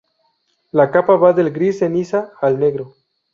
[0.79, 2.89] La capa va del gris ceniza al negro.